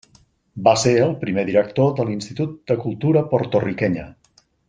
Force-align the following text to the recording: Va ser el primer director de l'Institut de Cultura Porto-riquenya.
Va 0.67 0.71
ser 0.83 0.93
el 1.07 1.11
primer 1.23 1.43
director 1.49 1.93
de 1.99 2.07
l'Institut 2.09 2.57
de 2.73 2.79
Cultura 2.87 3.25
Porto-riquenya. 3.35 4.09